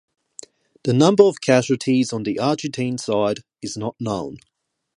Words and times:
The 0.83 0.93
number 0.93 1.21
of 1.21 1.41
casualties 1.41 2.11
on 2.11 2.23
the 2.23 2.39
Argentine 2.39 2.97
side 2.97 3.41
is 3.61 3.77
not 3.77 3.97
known. 4.01 4.37